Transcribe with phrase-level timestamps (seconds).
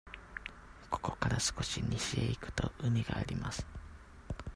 [0.89, 3.67] ここから少し西へ行くと、海があります。